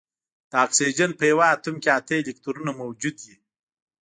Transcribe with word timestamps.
د 0.51 0.53
اکسیجن 0.65 1.11
په 1.19 1.23
یوه 1.31 1.45
اتوم 1.55 1.75
کې 1.83 1.89
اته 1.97 2.13
الکترونونه 2.21 2.71
موجود 2.81 3.15
وي 3.25 3.35